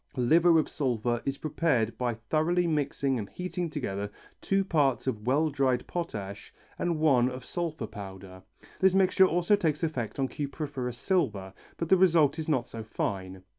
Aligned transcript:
Liver 0.17 0.57
of 0.57 0.67
sulphur 0.67 1.21
is 1.25 1.37
prepared 1.37 1.95
by 1.95 2.15
thoroughly 2.15 2.65
mixing 2.65 3.19
and 3.19 3.29
heating 3.29 3.69
together 3.69 4.09
two 4.41 4.65
parts 4.65 5.05
of 5.05 5.27
well 5.27 5.51
dried 5.51 5.85
potash 5.85 6.51
and 6.79 6.97
one 6.97 7.29
of 7.29 7.45
sulphur 7.45 7.85
powder. 7.85 8.41
This 8.79 8.95
mixture 8.95 9.27
also 9.27 9.55
takes 9.55 9.83
effect 9.83 10.17
on 10.17 10.27
cupriferous 10.27 10.97
silver, 10.97 11.53
but 11.77 11.89
the 11.89 11.97
result 11.97 12.39
is 12.39 12.49
not 12.49 12.65
so 12.65 12.83
fine. 12.83 13.43